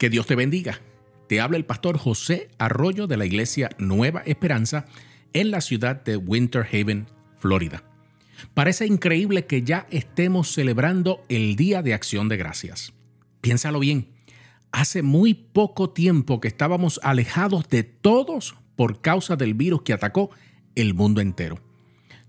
Que 0.00 0.08
Dios 0.08 0.26
te 0.26 0.34
bendiga. 0.34 0.80
Te 1.28 1.42
habla 1.42 1.58
el 1.58 1.66
pastor 1.66 1.98
José 1.98 2.48
Arroyo 2.56 3.06
de 3.06 3.18
la 3.18 3.26
iglesia 3.26 3.68
Nueva 3.76 4.22
Esperanza 4.24 4.86
en 5.34 5.50
la 5.50 5.60
ciudad 5.60 6.02
de 6.02 6.16
Winter 6.16 6.66
Haven, 6.66 7.06
Florida. 7.36 7.82
Parece 8.54 8.86
increíble 8.86 9.44
que 9.44 9.60
ya 9.60 9.86
estemos 9.90 10.54
celebrando 10.54 11.22
el 11.28 11.54
Día 11.54 11.82
de 11.82 11.92
Acción 11.92 12.30
de 12.30 12.38
Gracias. 12.38 12.94
Piénsalo 13.42 13.78
bien, 13.78 14.08
hace 14.72 15.02
muy 15.02 15.34
poco 15.34 15.90
tiempo 15.90 16.40
que 16.40 16.48
estábamos 16.48 16.98
alejados 17.02 17.68
de 17.68 17.82
todos 17.82 18.56
por 18.76 19.02
causa 19.02 19.36
del 19.36 19.52
virus 19.52 19.82
que 19.82 19.92
atacó 19.92 20.30
el 20.76 20.94
mundo 20.94 21.20
entero. 21.20 21.60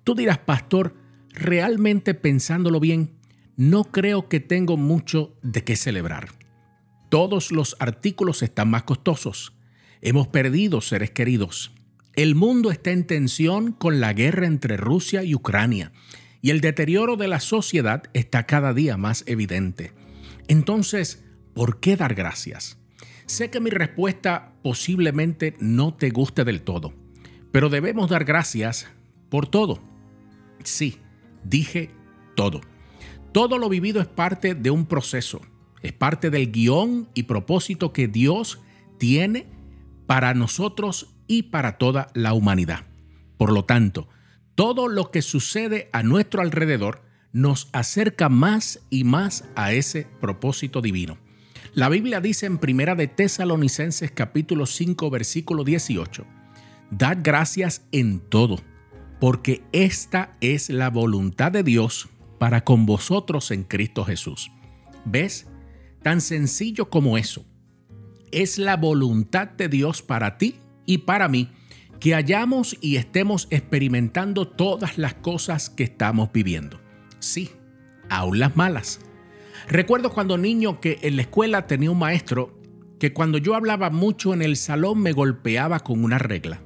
Tú 0.04 0.14
dirás, 0.14 0.40
pastor, 0.40 0.94
realmente 1.30 2.16
pensándolo 2.16 2.82
bien, 2.82 3.14
no 3.56 3.86
creo 3.86 4.28
que 4.28 4.42
tengo 4.42 4.76
mucho 4.76 5.38
de 5.42 5.64
qué 5.64 5.78
celebrar. 5.78 6.41
Todos 7.12 7.52
los 7.52 7.75
artículos 7.80 8.41
están 8.41 8.70
más 8.70 8.84
costosos. 8.84 9.52
Hemos 10.00 10.29
perdido 10.29 10.79
seres 10.79 11.11
queridos. 11.11 11.74
El 12.15 12.36
mundo 12.36 12.71
está 12.71 12.92
en 12.92 13.06
tensión 13.06 13.74
con 13.74 14.00
la 14.00 14.14
guerra 14.14 14.47
entre 14.47 14.78
Rusia 14.78 15.21
y 15.21 15.36
Ucrania 15.36 15.92
y 16.42 16.51
el 16.51 16.61
deterioro 16.61 17.18
de 17.18 17.28
la 17.28 17.42
sociedad 17.42 18.04
está 18.14 18.46
cada 18.46 18.74
día 18.74 18.96
más 18.96 19.25
evidente. 19.28 19.92
Entonces, 20.47 21.25
¿por 21.54 21.82
qué 21.82 21.97
dar 21.97 22.15
gracias? 22.15 22.78
Sé 23.25 23.50
que 23.50 23.59
mi 23.59 23.71
respuesta 23.71 24.54
posiblemente 24.64 25.57
no 25.59 25.93
te 25.93 26.12
guste 26.12 26.46
del 26.46 26.62
todo, 26.62 26.93
pero 27.51 27.68
debemos 27.68 28.09
dar 28.09 28.23
gracias 28.23 28.87
por 29.28 29.48
todo. 29.48 29.84
Sí, 30.64 31.00
dije 31.43 31.92
todo. 32.38 32.62
Todo 33.34 33.58
lo 33.58 33.67
vivido 33.67 34.00
es 34.00 34.08
parte 34.08 34.56
de 34.56 34.72
un 34.72 34.86
proceso 34.86 35.42
es 35.81 35.94
parte 35.94 36.30
del 36.30 36.52
guion 36.52 37.09
y 37.14 37.23
propósito 37.23 37.94
que 37.94 38.08
Dios 38.08 38.59
tiene 38.98 39.48
para 40.06 40.34
nosotros 40.34 41.16
y 41.28 41.44
para 41.44 41.78
toda 41.78 42.08
la 42.14 42.34
humanidad. 42.34 42.86
Por 43.38 43.52
lo 43.52 43.66
tanto, 43.66 44.08
todo 44.56 44.88
lo 44.88 45.12
que 45.12 45.22
sucede 45.22 45.90
a 45.94 46.04
nuestro 46.04 46.42
alrededor 46.42 47.02
nos 47.34 47.70
acerca 47.72 48.30
más 48.30 48.82
y 48.90 49.04
más 49.04 49.46
a 49.56 49.73
ese 49.73 50.08
propósito 50.20 50.82
divino. 50.82 51.18
La 51.73 51.88
Biblia 51.88 52.20
dice 52.20 52.45
en 52.45 52.58
Primera 52.58 52.95
de 52.95 53.08
Tesalonicenses 53.08 54.12
capítulo 54.12 54.66
5 54.66 55.10
versículo 55.10 55.64
18, 55.64 56.26
Dad 56.92 57.20
gracias 57.23 57.88
en 57.94 58.20
todo, 58.20 58.60
porque 59.22 59.64
esta 59.72 60.36
es 60.42 60.70
la 60.70 60.90
voluntad 60.90 61.54
de 61.54 61.64
Dios 61.64 62.10
para 62.38 62.66
con 62.66 62.86
vosotros 62.86 63.52
en 63.52 63.64
Cristo 63.64 64.04
Jesús. 64.04 64.52
¿Ves? 65.06 65.48
Tan 66.04 66.22
sencillo 66.22 66.90
como 66.90 67.18
eso. 67.18 67.46
Es 68.32 68.58
la 68.58 68.78
voluntad 68.78 69.50
de 69.50 69.68
Dios 69.68 70.02
para 70.02 70.38
ti 70.38 70.56
y 70.86 71.00
para 71.00 71.28
mí 71.28 71.50
que 72.00 72.16
hayamos 72.16 72.76
y 72.82 72.96
estemos 72.96 73.48
experimentando 73.52 74.48
todas 74.48 74.98
las 74.98 75.14
cosas 75.14 75.70
que 75.70 75.84
estamos 75.84 76.32
viviendo. 76.34 76.80
Sí, 77.20 77.52
aún 78.10 78.40
las 78.40 78.56
malas. 78.56 79.00
Recuerdo 79.68 80.12
cuando 80.12 80.38
niño 80.38 80.80
que 80.82 80.98
en 81.04 81.16
la 81.16 81.22
escuela 81.22 81.68
tenía 81.68 81.92
un 81.92 82.00
maestro 82.00 82.60
que 83.00 83.14
cuando 83.14 83.38
yo 83.38 83.56
hablaba 83.56 83.92
mucho 83.92 84.34
en 84.34 84.42
el 84.42 84.56
salón 84.58 85.02
me 85.02 85.12
golpeaba 85.12 85.80
con 85.82 86.04
una 86.04 86.18
regla. 86.18 86.62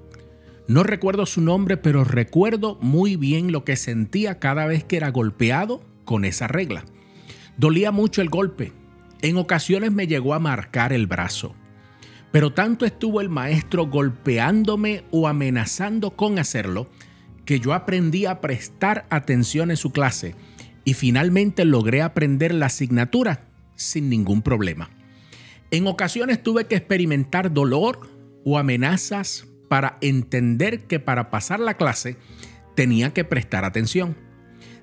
No 0.68 0.84
recuerdo 0.84 1.26
su 1.26 1.42
nombre, 1.42 1.78
pero 1.78 2.04
recuerdo 2.04 2.78
muy 2.82 3.18
bien 3.18 3.52
lo 3.52 3.64
que 3.64 3.76
sentía 3.76 4.40
cada 4.40 4.66
vez 4.66 4.84
que 4.84 4.98
era 4.98 5.12
golpeado 5.12 5.84
con 6.06 6.26
esa 6.26 6.48
regla. 6.48 6.86
Dolía 7.58 7.92
mucho 7.92 8.22
el 8.22 8.30
golpe, 8.30 8.74
en 9.22 9.38
ocasiones 9.38 9.92
me 9.92 10.08
llegó 10.08 10.34
a 10.34 10.40
marcar 10.40 10.94
el 10.94 11.08
brazo, 11.08 11.56
pero 12.32 12.54
tanto 12.54 12.86
estuvo 12.86 13.22
el 13.22 13.30
maestro 13.30 13.88
golpeándome 13.88 15.04
o 15.12 15.28
amenazando 15.28 16.12
con 16.12 16.40
hacerlo 16.40 16.90
que 17.46 17.60
yo 17.60 17.74
aprendí 17.74 18.26
a 18.26 18.42
prestar 18.42 19.06
atención 19.10 19.72
en 19.72 19.78
su 19.78 19.92
clase 19.92 20.36
y 20.84 20.94
finalmente 20.94 21.64
logré 21.66 22.02
aprender 22.02 22.54
la 22.54 22.66
asignatura 22.68 23.46
sin 23.76 24.10
ningún 24.10 24.42
problema. 24.42 24.90
En 25.72 25.88
ocasiones 25.88 26.42
tuve 26.42 26.66
que 26.66 26.76
experimentar 26.76 27.54
dolor 27.54 28.10
o 28.44 28.58
amenazas 28.58 29.48
para 29.68 29.98
entender 30.02 30.86
que 30.86 31.00
para 31.00 31.30
pasar 31.32 31.60
la 31.60 31.76
clase 31.76 32.18
tenía 32.76 33.14
que 33.14 33.24
prestar 33.24 33.66
atención. 33.66 34.16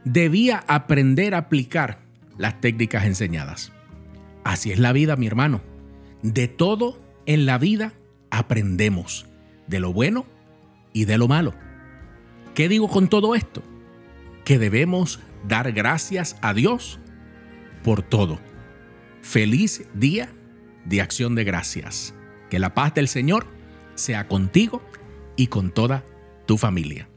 Debía 0.04 0.64
aprender 0.66 1.34
a 1.34 1.38
aplicar 1.38 2.00
las 2.36 2.60
técnicas 2.60 3.04
enseñadas. 3.04 3.72
Así 4.44 4.72
es 4.72 4.78
la 4.78 4.92
vida, 4.92 5.16
mi 5.16 5.26
hermano. 5.26 5.60
De 6.22 6.48
todo 6.48 7.00
en 7.26 7.46
la 7.46 7.58
vida 7.58 7.92
aprendemos, 8.30 9.26
de 9.66 9.80
lo 9.80 9.92
bueno 9.92 10.26
y 10.92 11.04
de 11.04 11.18
lo 11.18 11.28
malo. 11.28 11.54
¿Qué 12.54 12.68
digo 12.68 12.88
con 12.88 13.08
todo 13.08 13.34
esto? 13.34 13.62
Que 14.44 14.58
debemos 14.58 15.20
dar 15.46 15.72
gracias 15.72 16.36
a 16.42 16.54
Dios 16.54 16.98
por 17.82 18.02
todo. 18.02 18.38
Feliz 19.22 19.84
día 19.94 20.32
de 20.84 21.00
acción 21.00 21.34
de 21.34 21.44
gracias. 21.44 22.14
Que 22.50 22.58
la 22.58 22.74
paz 22.74 22.94
del 22.94 23.08
Señor 23.08 23.46
sea 23.94 24.28
contigo 24.28 24.82
y 25.36 25.46
con 25.46 25.70
toda 25.70 26.04
tu 26.46 26.58
familia. 26.58 27.08